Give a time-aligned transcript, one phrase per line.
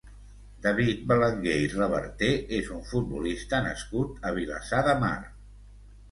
[0.61, 5.13] David Belenguer i Reverter és un futbolista nascut a Vilassar de Mar.